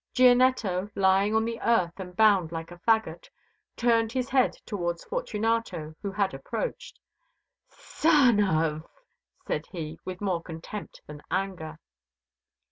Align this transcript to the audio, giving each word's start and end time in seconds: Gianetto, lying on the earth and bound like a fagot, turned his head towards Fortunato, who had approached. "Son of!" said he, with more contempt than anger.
Gianetto, 0.15 0.89
lying 0.95 1.35
on 1.35 1.45
the 1.45 1.61
earth 1.61 1.99
and 1.99 2.15
bound 2.15 2.51
like 2.51 2.71
a 2.71 2.79
fagot, 2.79 3.29
turned 3.77 4.11
his 4.11 4.29
head 4.29 4.53
towards 4.65 5.03
Fortunato, 5.03 5.93
who 6.01 6.11
had 6.11 6.33
approached. 6.33 6.99
"Son 7.69 8.43
of!" 8.43 8.83
said 9.47 9.67
he, 9.67 9.99
with 10.03 10.19
more 10.19 10.41
contempt 10.41 11.01
than 11.05 11.21
anger. 11.29 11.77